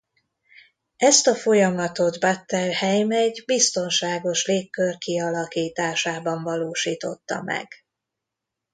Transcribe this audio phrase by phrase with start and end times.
[0.97, 7.67] Ezt a folyamatot Bettelheim egy biztonságos légkör kialakításában valósította meg.